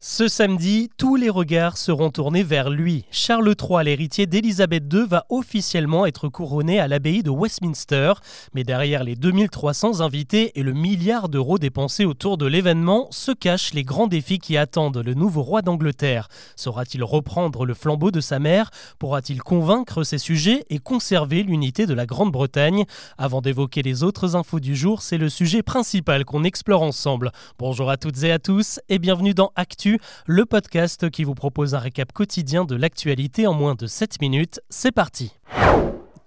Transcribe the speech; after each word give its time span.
Ce 0.00 0.28
samedi, 0.28 0.90
tous 0.96 1.16
les 1.16 1.28
regards 1.28 1.76
seront 1.76 2.10
tournés 2.10 2.44
vers 2.44 2.70
lui. 2.70 3.04
Charles 3.10 3.52
III, 3.60 3.84
l'héritier 3.84 4.26
d'Élisabeth 4.26 4.84
II, 4.92 5.08
va 5.08 5.26
officiellement 5.28 6.06
être 6.06 6.28
couronné 6.28 6.78
à 6.78 6.86
l'abbaye 6.86 7.24
de 7.24 7.30
Westminster. 7.30 8.12
Mais 8.54 8.62
derrière 8.62 9.02
les 9.02 9.16
2300 9.16 10.00
invités 10.00 10.52
et 10.54 10.62
le 10.62 10.72
milliard 10.72 11.28
d'euros 11.28 11.58
dépensés 11.58 12.04
autour 12.04 12.38
de 12.38 12.46
l'événement, 12.46 13.08
se 13.10 13.32
cachent 13.32 13.74
les 13.74 13.82
grands 13.82 14.06
défis 14.06 14.38
qui 14.38 14.56
attendent 14.56 15.02
le 15.04 15.14
nouveau 15.14 15.42
roi 15.42 15.62
d'Angleterre. 15.62 16.28
Saura-t-il 16.54 17.02
reprendre 17.02 17.66
le 17.66 17.74
flambeau 17.74 18.12
de 18.12 18.20
sa 18.20 18.38
mère? 18.38 18.70
Pourra-t-il 19.00 19.42
convaincre 19.42 20.04
ses 20.04 20.18
sujets 20.18 20.64
et 20.70 20.78
conserver 20.78 21.42
l'unité 21.42 21.86
de 21.86 21.94
la 21.94 22.06
Grande-Bretagne? 22.06 22.84
Avant 23.18 23.40
d'évoquer 23.40 23.82
les 23.82 24.04
autres 24.04 24.36
infos 24.36 24.60
du 24.60 24.76
jour, 24.76 25.02
c'est 25.02 25.18
le 25.18 25.28
sujet 25.28 25.64
principal 25.64 26.24
qu'on 26.24 26.44
explore 26.44 26.82
ensemble. 26.82 27.32
Bonjour 27.58 27.90
à 27.90 27.96
toutes 27.96 28.22
et 28.22 28.30
à 28.30 28.38
tous 28.38 28.78
et 28.88 29.00
bienvenue 29.00 29.34
dans 29.34 29.50
Actu 29.56 29.87
le 30.26 30.44
podcast 30.44 31.10
qui 31.10 31.24
vous 31.24 31.34
propose 31.34 31.74
un 31.74 31.78
récap 31.78 32.12
quotidien 32.12 32.64
de 32.64 32.76
l'actualité 32.76 33.46
en 33.46 33.54
moins 33.54 33.74
de 33.74 33.86
7 33.86 34.20
minutes. 34.20 34.60
C'est 34.68 34.92
parti 34.92 35.32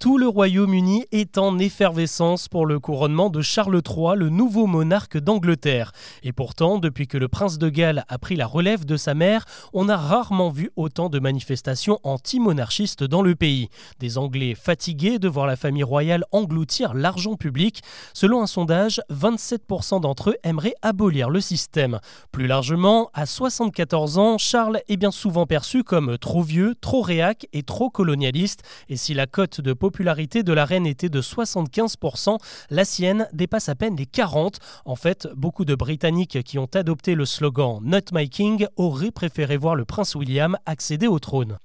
tout 0.02 0.18
le 0.18 0.26
Royaume-Uni 0.26 1.04
est 1.12 1.38
en 1.38 1.60
effervescence 1.60 2.48
pour 2.48 2.66
le 2.66 2.80
couronnement 2.80 3.30
de 3.30 3.40
Charles 3.40 3.80
III, 3.88 4.16
le 4.16 4.30
nouveau 4.30 4.66
monarque 4.66 5.16
d'Angleterre. 5.16 5.92
Et 6.24 6.32
pourtant, 6.32 6.78
depuis 6.78 7.06
que 7.06 7.16
le 7.16 7.28
prince 7.28 7.56
de 7.56 7.68
Galles 7.68 8.04
a 8.08 8.18
pris 8.18 8.34
la 8.34 8.48
relève 8.48 8.84
de 8.84 8.96
sa 8.96 9.14
mère, 9.14 9.44
on 9.72 9.88
a 9.88 9.96
rarement 9.96 10.50
vu 10.50 10.72
autant 10.74 11.08
de 11.08 11.20
manifestations 11.20 12.00
anti-monarchistes 12.02 13.04
dans 13.04 13.22
le 13.22 13.36
pays. 13.36 13.68
Des 14.00 14.18
Anglais 14.18 14.56
fatigués 14.56 15.20
de 15.20 15.28
voir 15.28 15.46
la 15.46 15.54
famille 15.54 15.84
royale 15.84 16.24
engloutir 16.32 16.94
l'argent 16.94 17.36
public. 17.36 17.80
Selon 18.12 18.42
un 18.42 18.48
sondage, 18.48 19.00
27% 19.08 20.00
d'entre 20.00 20.30
eux 20.30 20.36
aimeraient 20.42 20.74
abolir 20.82 21.30
le 21.30 21.40
système. 21.40 22.00
Plus 22.32 22.48
largement, 22.48 23.08
à 23.14 23.24
74 23.24 24.18
ans, 24.18 24.36
Charles 24.36 24.80
est 24.88 24.96
bien 24.96 25.12
souvent 25.12 25.46
perçu 25.46 25.84
comme 25.84 26.18
trop 26.18 26.42
vieux, 26.42 26.74
trop 26.80 27.02
réac 27.02 27.46
et 27.52 27.62
trop 27.62 27.88
colonialiste. 27.88 28.64
Et 28.88 28.96
si 28.96 29.14
la 29.14 29.28
cote 29.28 29.60
de 29.60 29.72
population 29.72 29.91
popularité 29.92 30.42
de 30.42 30.54
la 30.54 30.64
reine 30.64 30.86
était 30.86 31.10
de 31.10 31.20
75%, 31.20 32.38
la 32.70 32.84
sienne 32.86 33.28
dépasse 33.34 33.68
à 33.68 33.74
peine 33.74 33.94
les 33.94 34.06
40%. 34.06 34.54
En 34.86 34.96
fait, 34.96 35.28
beaucoup 35.36 35.66
de 35.66 35.74
Britanniques 35.74 36.42
qui 36.44 36.58
ont 36.58 36.68
adopté 36.72 37.14
le 37.14 37.26
slogan 37.26 37.78
Not 37.82 38.10
My 38.12 38.30
King 38.30 38.66
auraient 38.76 39.10
préféré 39.10 39.58
voir 39.58 39.74
le 39.74 39.84
prince 39.84 40.14
William 40.14 40.56
accéder 40.64 41.08
au 41.08 41.18
trône. 41.18 41.58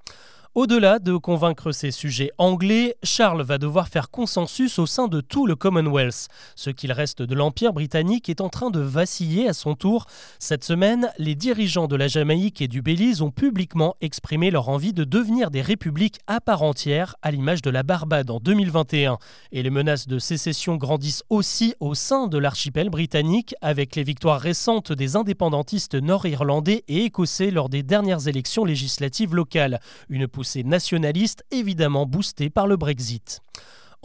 Au-delà 0.58 0.97
de 0.97 1.16
convaincre 1.16 1.72
ses 1.72 1.91
sujets 1.91 2.31
anglais, 2.39 2.95
Charles 3.03 3.44
va 3.44 3.59
devoir 3.59 3.89
faire 3.89 4.09
consensus 4.09 4.80
au 4.80 4.88
sein 4.88 5.08
de 5.08 5.22
tout 5.22 5.45
le 5.45 5.55
Commonwealth. 5.55 6.30
Ce 6.55 6.72
qu'il 6.72 6.91
reste 6.91 7.22
de 7.22 7.36
l'Empire 7.36 7.73
britannique 7.73 8.27
est 8.27 8.41
en 8.41 8.50
train 8.50 8.72
de 8.72 8.80
vaciller 8.80 9.47
à 9.47 9.53
son 9.53 9.75
tour. 9.75 10.08
Cette 10.39 10.63
semaine, 10.63 11.11
les 11.19 11.35
dirigeants 11.35 11.85
de 11.85 11.95
la 11.95 12.08
Jamaïque 12.08 12.59
et 12.63 12.67
du 12.67 12.81
Belize 12.81 13.22
ont 13.22 13.30
publiquement 13.30 13.97
exprimé 14.02 14.50
leur 14.50 14.69
envie 14.69 14.94
de 14.94 15.03
devenir 15.03 15.52
des 15.52 15.61
républiques 15.61 16.17
à 16.25 16.41
part 16.41 16.63
entière, 16.63 17.17
à 17.22 17.30
l'image 17.30 17.61
de 17.61 17.69
la 17.69 17.83
Barbade 17.83 18.31
en 18.31 18.39
2021. 18.39 19.19
Et 19.52 19.61
les 19.61 19.69
menaces 19.69 20.08
de 20.08 20.17
sécession 20.17 20.75
grandissent 20.78 21.23
aussi 21.30 21.75
au 21.80 21.94
sein 21.94 22.25
de 22.25 22.39
l'archipel 22.39 22.89
britannique, 22.89 23.53
avec 23.61 23.95
les 23.95 24.02
victoires 24.02 24.41
récentes 24.41 24.91
des 24.91 25.17
indépendantistes 25.17 25.94
nord-irlandais 25.94 26.83
et 26.88 27.03
écossais 27.03 27.52
lors 27.52 27.69
des 27.69 27.83
dernières 27.83 28.28
élections 28.28 28.66
législatives 28.66 29.35
locales. 29.35 29.80
Une 30.09 30.28
poussée 30.48 30.64
nationaliste, 30.64 31.44
évidemment 31.52 32.06
boosté 32.06 32.50
par 32.50 32.67
le 32.67 32.78
Brexit. 32.78 33.42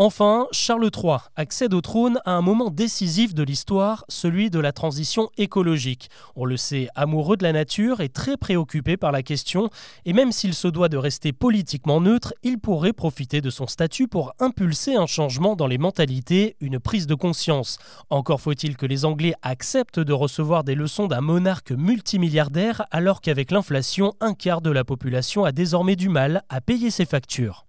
Enfin, 0.05 0.49
Charles 0.51 0.91
III 0.93 1.19
accède 1.37 1.73
au 1.75 1.81
trône 1.81 2.19
à 2.25 2.33
un 2.33 2.41
moment 2.41 2.71
décisif 2.71 3.35
de 3.35 3.45
l'histoire, 3.45 4.05
celui 4.09 4.51
de 4.51 4.59
la 4.59 4.73
transition 4.73 5.31
écologique. 5.39 6.11
On 6.35 6.45
le 6.45 6.57
sait, 6.57 6.89
amoureux 6.97 7.37
de 7.37 7.45
la 7.45 7.53
nature 7.53 8.01
et 8.01 8.09
très 8.09 8.37
préoccupé 8.37 8.97
par 8.97 9.13
la 9.13 9.23
question, 9.23 9.71
et 10.05 10.13
même 10.13 10.33
s'il 10.33 10.55
se 10.55 10.67
doit 10.67 10.89
de 10.89 10.97
rester 10.97 11.33
politiquement 11.33 12.01
neutre, 12.01 12.35
il 12.43 12.59
pourrait 12.59 12.93
profiter 12.93 13.41
de 13.41 13.49
son 13.49 13.69
statut 13.69 14.09
pour 14.09 14.35
impulser 14.41 14.97
un 14.97 15.07
changement 15.07 15.55
dans 15.55 15.69
les 15.69 15.79
mentalités, 15.79 16.57
une 16.61 16.81
prise 16.81 17.07
de 17.07 17.15
conscience. 17.15 17.79
Encore 18.11 18.41
faut-il 18.41 18.77
que 18.77 18.87
les 18.87 19.05
Anglais 19.05 19.35
acceptent 19.43 20.01
de 20.01 20.13
recevoir 20.13 20.65
des 20.65 20.75
leçons 20.75 21.07
d'un 21.07 21.21
monarque 21.21 21.71
multimilliardaire 21.71 22.87
alors 22.91 23.21
qu'avec 23.21 23.53
l'inflation, 23.53 24.15
un 24.21 24.35
quart 24.35 24.63
de 24.63 24.71
la 24.73 24.83
population 24.83 25.45
a 25.45 25.53
désormais 25.53 25.95
du 25.95 26.09
mal 26.09 26.43
à 26.49 26.61
payer 26.61 26.91
ses 26.91 27.05
factures. 27.05 27.67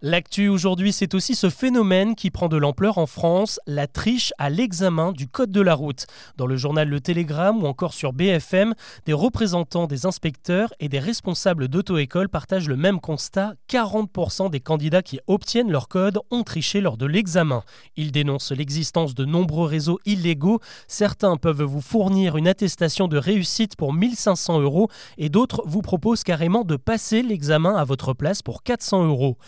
L'actu 0.00 0.46
aujourd'hui, 0.46 0.92
c'est 0.92 1.12
aussi 1.14 1.34
ce 1.34 1.50
phénomène 1.50 2.14
qui 2.14 2.30
prend 2.30 2.48
de 2.48 2.56
l'ampleur 2.56 2.98
en 2.98 3.06
France, 3.06 3.58
la 3.66 3.88
triche 3.88 4.32
à 4.38 4.48
l'examen 4.48 5.10
du 5.10 5.26
code 5.26 5.50
de 5.50 5.60
la 5.60 5.74
route. 5.74 6.06
Dans 6.36 6.46
le 6.46 6.56
journal 6.56 6.88
Le 6.88 7.00
Télégramme 7.00 7.64
ou 7.64 7.66
encore 7.66 7.92
sur 7.92 8.12
BFM, 8.12 8.74
des 9.06 9.12
représentants 9.12 9.88
des 9.88 10.06
inspecteurs 10.06 10.72
et 10.78 10.88
des 10.88 11.00
responsables 11.00 11.66
d'auto-école 11.66 12.28
partagent 12.28 12.68
le 12.68 12.76
même 12.76 13.00
constat 13.00 13.54
40% 13.68 14.50
des 14.50 14.60
candidats 14.60 15.02
qui 15.02 15.18
obtiennent 15.26 15.72
leur 15.72 15.88
code 15.88 16.20
ont 16.30 16.44
triché 16.44 16.80
lors 16.80 16.96
de 16.96 17.06
l'examen. 17.06 17.64
Ils 17.96 18.12
dénoncent 18.12 18.52
l'existence 18.52 19.16
de 19.16 19.24
nombreux 19.24 19.66
réseaux 19.66 19.98
illégaux. 20.06 20.60
Certains 20.86 21.36
peuvent 21.36 21.64
vous 21.64 21.80
fournir 21.80 22.36
une 22.36 22.46
attestation 22.46 23.08
de 23.08 23.18
réussite 23.18 23.74
pour 23.74 23.92
1500 23.92 24.60
euros 24.60 24.88
et 25.16 25.28
d'autres 25.28 25.64
vous 25.66 25.82
proposent 25.82 26.22
carrément 26.22 26.62
de 26.62 26.76
passer 26.76 27.20
l'examen 27.22 27.74
à 27.74 27.82
votre 27.82 28.12
place 28.12 28.42
pour 28.42 28.62
400 28.62 29.04
euros. 29.04 29.38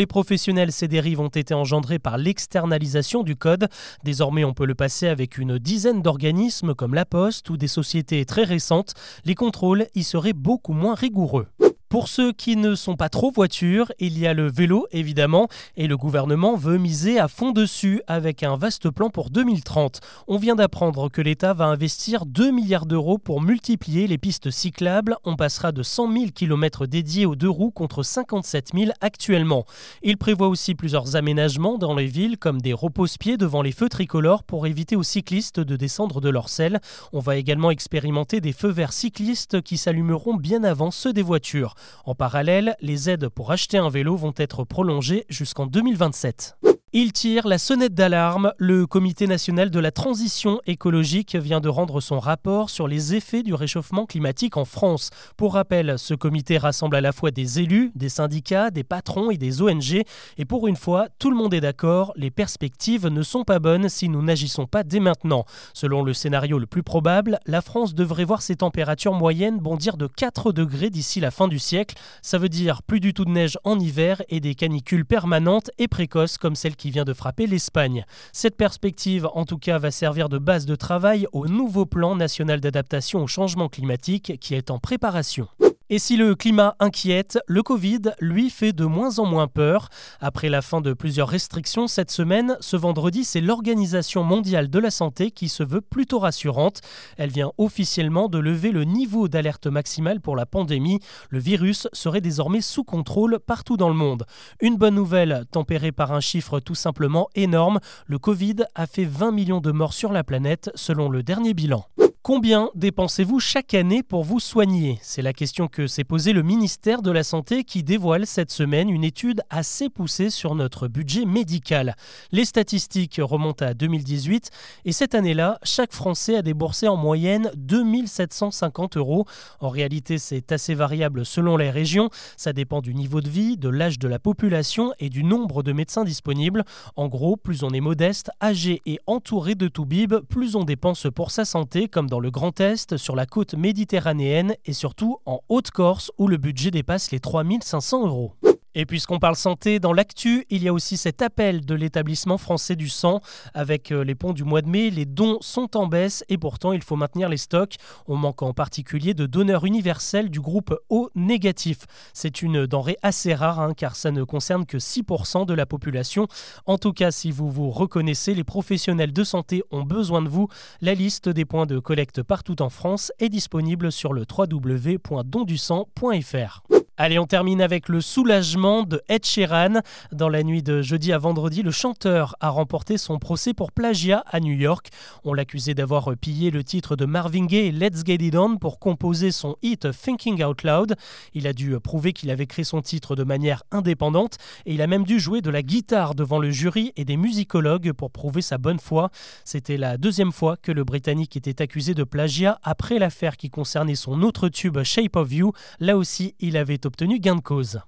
Les 0.00 0.06
professionnels, 0.06 0.72
ces 0.72 0.88
dérives 0.88 1.20
ont 1.20 1.28
été 1.28 1.52
engendrées 1.52 1.98
par 1.98 2.16
l'externalisation 2.16 3.22
du 3.22 3.36
code. 3.36 3.68
Désormais, 4.02 4.44
on 4.44 4.54
peut 4.54 4.64
le 4.64 4.74
passer 4.74 5.08
avec 5.08 5.36
une 5.36 5.58
dizaine 5.58 6.00
d'organismes 6.00 6.74
comme 6.74 6.94
La 6.94 7.04
Poste 7.04 7.50
ou 7.50 7.58
des 7.58 7.68
sociétés 7.68 8.24
très 8.24 8.44
récentes. 8.44 8.94
Les 9.26 9.34
contrôles 9.34 9.88
y 9.94 10.02
seraient 10.02 10.32
beaucoup 10.32 10.72
moins 10.72 10.94
rigoureux. 10.94 11.48
Pour 11.90 12.06
ceux 12.06 12.32
qui 12.32 12.54
ne 12.54 12.76
sont 12.76 12.94
pas 12.94 13.08
trop 13.08 13.32
voitures, 13.32 13.90
il 13.98 14.16
y 14.16 14.24
a 14.24 14.32
le 14.32 14.48
vélo 14.48 14.86
évidemment 14.92 15.48
et 15.76 15.88
le 15.88 15.96
gouvernement 15.96 16.54
veut 16.54 16.78
miser 16.78 17.18
à 17.18 17.26
fond 17.26 17.50
dessus 17.50 18.00
avec 18.06 18.44
un 18.44 18.56
vaste 18.56 18.90
plan 18.90 19.10
pour 19.10 19.30
2030. 19.30 19.98
On 20.28 20.38
vient 20.38 20.54
d'apprendre 20.54 21.08
que 21.08 21.20
l'État 21.20 21.52
va 21.52 21.64
investir 21.64 22.26
2 22.26 22.52
milliards 22.52 22.86
d'euros 22.86 23.18
pour 23.18 23.40
multiplier 23.40 24.06
les 24.06 24.18
pistes 24.18 24.52
cyclables. 24.52 25.16
On 25.24 25.34
passera 25.34 25.72
de 25.72 25.82
100 25.82 26.12
000 26.12 26.24
km 26.32 26.86
dédiés 26.86 27.26
aux 27.26 27.34
deux 27.34 27.50
roues 27.50 27.72
contre 27.72 28.04
57 28.04 28.68
000 28.72 28.92
actuellement. 29.00 29.64
Il 30.04 30.16
prévoit 30.16 30.46
aussi 30.46 30.76
plusieurs 30.76 31.16
aménagements 31.16 31.76
dans 31.76 31.96
les 31.96 32.06
villes 32.06 32.38
comme 32.38 32.60
des 32.60 32.72
repose-pieds 32.72 33.36
devant 33.36 33.62
les 33.62 33.72
feux 33.72 33.88
tricolores 33.88 34.44
pour 34.44 34.68
éviter 34.68 34.94
aux 34.94 35.02
cyclistes 35.02 35.58
de 35.58 35.74
descendre 35.74 36.20
de 36.20 36.28
leur 36.28 36.50
selle. 36.50 36.78
On 37.12 37.18
va 37.18 37.34
également 37.34 37.72
expérimenter 37.72 38.40
des 38.40 38.52
feux 38.52 38.70
verts 38.70 38.92
cyclistes 38.92 39.60
qui 39.60 39.76
s'allumeront 39.76 40.36
bien 40.36 40.62
avant 40.62 40.92
ceux 40.92 41.12
des 41.12 41.22
voitures. 41.22 41.74
En 42.04 42.14
parallèle, 42.14 42.76
les 42.80 43.10
aides 43.10 43.28
pour 43.28 43.52
acheter 43.52 43.78
un 43.78 43.88
vélo 43.88 44.16
vont 44.16 44.34
être 44.36 44.64
prolongées 44.64 45.24
jusqu'en 45.28 45.66
2027. 45.66 46.56
Il 46.92 47.12
tire 47.12 47.46
la 47.46 47.58
sonnette 47.58 47.94
d'alarme. 47.94 48.52
Le 48.58 48.84
Comité 48.84 49.28
national 49.28 49.70
de 49.70 49.78
la 49.78 49.92
transition 49.92 50.60
écologique 50.66 51.36
vient 51.36 51.60
de 51.60 51.68
rendre 51.68 52.00
son 52.00 52.18
rapport 52.18 52.68
sur 52.68 52.88
les 52.88 53.14
effets 53.14 53.44
du 53.44 53.54
réchauffement 53.54 54.06
climatique 54.06 54.56
en 54.56 54.64
France. 54.64 55.10
Pour 55.36 55.54
rappel, 55.54 56.00
ce 56.00 56.14
comité 56.14 56.58
rassemble 56.58 56.96
à 56.96 57.00
la 57.00 57.12
fois 57.12 57.30
des 57.30 57.60
élus, 57.60 57.92
des 57.94 58.08
syndicats, 58.08 58.72
des 58.72 58.82
patrons 58.82 59.30
et 59.30 59.36
des 59.36 59.62
ONG. 59.62 60.02
Et 60.36 60.44
pour 60.44 60.66
une 60.66 60.74
fois, 60.74 61.06
tout 61.20 61.30
le 61.30 61.36
monde 61.36 61.54
est 61.54 61.60
d'accord, 61.60 62.12
les 62.16 62.32
perspectives 62.32 63.06
ne 63.06 63.22
sont 63.22 63.44
pas 63.44 63.60
bonnes 63.60 63.88
si 63.88 64.08
nous 64.08 64.20
n'agissons 64.20 64.66
pas 64.66 64.82
dès 64.82 64.98
maintenant. 64.98 65.44
Selon 65.74 66.02
le 66.02 66.12
scénario 66.12 66.58
le 66.58 66.66
plus 66.66 66.82
probable, 66.82 67.38
la 67.46 67.62
France 67.62 67.94
devrait 67.94 68.24
voir 68.24 68.42
ses 68.42 68.56
températures 68.56 69.14
moyennes 69.14 69.60
bondir 69.60 69.96
de 69.96 70.08
4 70.08 70.50
degrés 70.50 70.90
d'ici 70.90 71.20
la 71.20 71.30
fin 71.30 71.46
du 71.46 71.60
siècle. 71.60 71.94
Ça 72.20 72.38
veut 72.38 72.48
dire 72.48 72.82
plus 72.82 72.98
du 72.98 73.14
tout 73.14 73.24
de 73.24 73.30
neige 73.30 73.58
en 73.62 73.78
hiver 73.78 74.22
et 74.28 74.40
des 74.40 74.56
canicules 74.56 75.06
permanentes 75.06 75.70
et 75.78 75.86
précoces 75.86 76.36
comme 76.36 76.56
celles 76.56 76.78
qui 76.80 76.90
vient 76.90 77.04
de 77.04 77.12
frapper 77.12 77.46
l'Espagne. 77.46 78.06
Cette 78.32 78.56
perspective, 78.56 79.28
en 79.34 79.44
tout 79.44 79.58
cas, 79.58 79.78
va 79.78 79.90
servir 79.90 80.30
de 80.30 80.38
base 80.38 80.64
de 80.64 80.74
travail 80.74 81.26
au 81.32 81.46
nouveau 81.46 81.84
plan 81.84 82.16
national 82.16 82.60
d'adaptation 82.60 83.22
au 83.22 83.26
changement 83.26 83.68
climatique 83.68 84.38
qui 84.40 84.54
est 84.54 84.70
en 84.70 84.78
préparation. 84.78 85.46
Et 85.92 85.98
si 85.98 86.16
le 86.16 86.36
climat 86.36 86.76
inquiète, 86.78 87.40
le 87.48 87.64
Covid, 87.64 88.12
lui, 88.20 88.48
fait 88.48 88.72
de 88.72 88.84
moins 88.84 89.18
en 89.18 89.26
moins 89.26 89.48
peur. 89.48 89.88
Après 90.20 90.48
la 90.48 90.62
fin 90.62 90.80
de 90.80 90.92
plusieurs 90.92 91.26
restrictions 91.26 91.88
cette 91.88 92.12
semaine, 92.12 92.56
ce 92.60 92.76
vendredi, 92.76 93.24
c'est 93.24 93.40
l'Organisation 93.40 94.22
mondiale 94.22 94.70
de 94.70 94.78
la 94.78 94.92
santé 94.92 95.32
qui 95.32 95.48
se 95.48 95.64
veut 95.64 95.80
plutôt 95.80 96.20
rassurante. 96.20 96.80
Elle 97.16 97.30
vient 97.30 97.50
officiellement 97.58 98.28
de 98.28 98.38
lever 98.38 98.70
le 98.70 98.84
niveau 98.84 99.26
d'alerte 99.26 99.66
maximale 99.66 100.20
pour 100.20 100.36
la 100.36 100.46
pandémie. 100.46 101.00
Le 101.28 101.40
virus 101.40 101.88
serait 101.92 102.20
désormais 102.20 102.60
sous 102.60 102.84
contrôle 102.84 103.40
partout 103.40 103.76
dans 103.76 103.88
le 103.88 103.96
monde. 103.96 104.26
Une 104.60 104.76
bonne 104.76 104.94
nouvelle, 104.94 105.44
tempérée 105.50 105.90
par 105.90 106.12
un 106.12 106.20
chiffre 106.20 106.60
tout 106.60 106.76
simplement 106.76 107.28
énorme, 107.34 107.80
le 108.06 108.20
Covid 108.20 108.58
a 108.76 108.86
fait 108.86 109.06
20 109.06 109.32
millions 109.32 109.60
de 109.60 109.72
morts 109.72 109.94
sur 109.94 110.12
la 110.12 110.22
planète 110.22 110.70
selon 110.76 111.08
le 111.08 111.24
dernier 111.24 111.52
bilan. 111.52 111.84
Combien 112.22 112.68
dépensez-vous 112.74 113.40
chaque 113.40 113.72
année 113.72 114.02
pour 114.02 114.24
vous 114.24 114.40
soigner? 114.40 114.98
C'est 115.00 115.22
la 115.22 115.32
question 115.32 115.68
que 115.68 115.86
s'est 115.86 116.04
posée 116.04 116.34
le 116.34 116.42
ministère 116.42 117.00
de 117.00 117.10
la 117.10 117.24
Santé 117.24 117.64
qui 117.64 117.82
dévoile 117.82 118.26
cette 118.26 118.50
semaine 118.50 118.90
une 118.90 119.04
étude 119.04 119.40
assez 119.48 119.88
poussée 119.88 120.28
sur 120.28 120.54
notre 120.54 120.86
budget 120.86 121.24
médical. 121.24 121.96
Les 122.30 122.44
statistiques 122.44 123.18
remontent 123.22 123.64
à 123.64 123.72
2018 123.72 124.50
et 124.84 124.92
cette 124.92 125.14
année-là, 125.14 125.58
chaque 125.62 125.94
Français 125.94 126.36
a 126.36 126.42
déboursé 126.42 126.88
en 126.88 126.96
moyenne 126.98 127.50
2750 127.56 128.98
euros. 128.98 129.24
En 129.58 129.70
réalité, 129.70 130.18
c'est 130.18 130.52
assez 130.52 130.74
variable 130.74 131.24
selon 131.24 131.56
les 131.56 131.70
régions. 131.70 132.10
Ça 132.36 132.52
dépend 132.52 132.82
du 132.82 132.92
niveau 132.92 133.22
de 133.22 133.30
vie, 133.30 133.56
de 133.56 133.70
l'âge 133.70 133.98
de 133.98 134.08
la 134.08 134.18
population 134.18 134.92
et 134.98 135.08
du 135.08 135.24
nombre 135.24 135.62
de 135.62 135.72
médecins 135.72 136.04
disponibles. 136.04 136.64
En 136.96 137.08
gros, 137.08 137.38
plus 137.38 137.62
on 137.62 137.70
est 137.70 137.80
modeste, 137.80 138.30
âgé 138.42 138.82
et 138.84 138.98
entouré 139.06 139.54
de 139.54 139.68
tout 139.68 139.86
bib, 139.86 140.16
plus 140.28 140.54
on 140.54 140.64
dépense 140.64 141.06
pour 141.14 141.30
sa 141.30 141.46
santé 141.46 141.88
comme 141.88 142.09
dans 142.10 142.20
le 142.20 142.30
Grand 142.30 142.60
Est, 142.60 142.98
sur 142.98 143.16
la 143.16 143.24
côte 143.24 143.54
méditerranéenne 143.54 144.54
et 144.66 144.74
surtout 144.74 145.18
en 145.24 145.40
Haute-Corse 145.48 146.10
où 146.18 146.26
le 146.26 146.36
budget 146.36 146.70
dépasse 146.70 147.10
les 147.12 147.20
3500 147.20 148.06
euros. 148.06 148.32
Et 148.74 148.86
puisqu'on 148.86 149.18
parle 149.18 149.34
santé, 149.34 149.80
dans 149.80 149.92
l'actu, 149.92 150.46
il 150.48 150.62
y 150.62 150.68
a 150.68 150.72
aussi 150.72 150.96
cet 150.96 151.22
appel 151.22 151.66
de 151.66 151.74
l'établissement 151.74 152.38
français 152.38 152.76
du 152.76 152.88
sang. 152.88 153.20
Avec 153.52 153.90
euh, 153.90 154.04
les 154.04 154.14
ponts 154.14 154.32
du 154.32 154.44
mois 154.44 154.62
de 154.62 154.68
mai, 154.68 154.90
les 154.90 155.06
dons 155.06 155.38
sont 155.40 155.76
en 155.76 155.88
baisse 155.88 156.24
et 156.28 156.38
pourtant 156.38 156.72
il 156.72 156.82
faut 156.82 156.94
maintenir 156.94 157.28
les 157.28 157.36
stocks. 157.36 157.74
On 158.06 158.14
manque 158.16 158.42
en 158.42 158.52
particulier 158.52 159.12
de 159.12 159.26
donneurs 159.26 159.64
universels 159.64 160.30
du 160.30 160.40
groupe 160.40 160.72
O 160.88 161.10
négatif. 161.16 161.78
C'est 162.12 162.42
une 162.42 162.64
denrée 162.66 162.96
assez 163.02 163.34
rare 163.34 163.58
hein, 163.58 163.74
car 163.74 163.96
ça 163.96 164.12
ne 164.12 164.22
concerne 164.22 164.66
que 164.66 164.78
6% 164.78 165.46
de 165.46 165.54
la 165.54 165.66
population. 165.66 166.28
En 166.66 166.78
tout 166.78 166.92
cas, 166.92 167.10
si 167.10 167.32
vous 167.32 167.50
vous 167.50 167.70
reconnaissez, 167.70 168.34
les 168.34 168.44
professionnels 168.44 169.12
de 169.12 169.24
santé 169.24 169.64
ont 169.72 169.82
besoin 169.82 170.22
de 170.22 170.28
vous. 170.28 170.46
La 170.80 170.94
liste 170.94 171.28
des 171.28 171.44
points 171.44 171.66
de 171.66 171.80
collecte 171.80 172.22
partout 172.22 172.62
en 172.62 172.70
France 172.70 173.10
est 173.18 173.30
disponible 173.30 173.90
sur 173.90 174.12
le 174.12 174.24
www.dondusang.fr. 174.30 176.62
Allez, 177.02 177.18
on 177.18 177.24
termine 177.24 177.62
avec 177.62 177.88
le 177.88 178.02
soulagement 178.02 178.82
de 178.82 179.00
Ed 179.08 179.24
Sheeran. 179.24 179.80
Dans 180.12 180.28
la 180.28 180.42
nuit 180.42 180.62
de 180.62 180.82
jeudi 180.82 181.14
à 181.14 181.18
vendredi, 181.18 181.62
le 181.62 181.70
chanteur 181.70 182.36
a 182.40 182.50
remporté 182.50 182.98
son 182.98 183.18
procès 183.18 183.54
pour 183.54 183.72
plagiat 183.72 184.22
à 184.26 184.38
New 184.38 184.52
York. 184.52 184.90
On 185.24 185.32
l'accusait 185.32 185.72
d'avoir 185.72 186.14
pillé 186.20 186.50
le 186.50 186.62
titre 186.62 186.96
de 186.96 187.06
Marvin 187.06 187.46
Gaye 187.46 187.72
Let's 187.72 188.04
Get 188.04 188.16
It 188.16 188.36
On 188.36 188.58
pour 188.58 188.78
composer 188.78 189.32
son 189.32 189.56
hit 189.62 189.88
Thinking 189.92 190.44
Out 190.44 190.62
Loud. 190.62 190.94
Il 191.32 191.46
a 191.46 191.54
dû 191.54 191.80
prouver 191.80 192.12
qu'il 192.12 192.28
avait 192.28 192.44
créé 192.44 192.66
son 192.66 192.82
titre 192.82 193.16
de 193.16 193.24
manière 193.24 193.62
indépendante 193.70 194.36
et 194.66 194.74
il 194.74 194.82
a 194.82 194.86
même 194.86 195.04
dû 195.04 195.18
jouer 195.18 195.40
de 195.40 195.48
la 195.48 195.62
guitare 195.62 196.14
devant 196.14 196.38
le 196.38 196.50
jury 196.50 196.92
et 196.96 197.06
des 197.06 197.16
musicologues 197.16 197.92
pour 197.92 198.10
prouver 198.10 198.42
sa 198.42 198.58
bonne 198.58 198.78
foi. 198.78 199.08
C'était 199.46 199.78
la 199.78 199.96
deuxième 199.96 200.32
fois 200.32 200.58
que 200.58 200.70
le 200.70 200.84
Britannique 200.84 201.34
était 201.34 201.62
accusé 201.62 201.94
de 201.94 202.04
plagiat 202.04 202.60
après 202.62 202.98
l'affaire 202.98 203.38
qui 203.38 203.48
concernait 203.48 203.94
son 203.94 204.20
autre 204.20 204.50
tube 204.50 204.82
Shape 204.82 205.16
of 205.16 205.32
You. 205.32 205.52
Là 205.78 205.96
aussi, 205.96 206.34
il 206.40 206.58
avait 206.58 206.76
obtenu 206.90 207.20
gain 207.20 207.36
de 207.36 207.40
cause. 207.40 207.80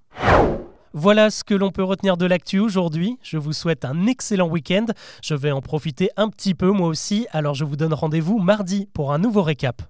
Voilà 0.94 1.30
ce 1.30 1.42
que 1.42 1.54
l'on 1.54 1.72
peut 1.72 1.82
retenir 1.82 2.16
de 2.16 2.24
l'actu 2.24 2.60
aujourd'hui. 2.60 3.18
Je 3.20 3.36
vous 3.36 3.52
souhaite 3.52 3.84
un 3.84 4.06
excellent 4.06 4.48
week-end. 4.48 4.86
Je 5.24 5.34
vais 5.34 5.50
en 5.50 5.60
profiter 5.60 6.10
un 6.16 6.28
petit 6.28 6.54
peu 6.54 6.70
moi 6.70 6.86
aussi, 6.86 7.26
alors 7.32 7.54
je 7.54 7.64
vous 7.64 7.76
donne 7.76 7.94
rendez-vous 7.94 8.38
mardi 8.38 8.88
pour 8.94 9.12
un 9.12 9.18
nouveau 9.18 9.42
récap. 9.42 9.82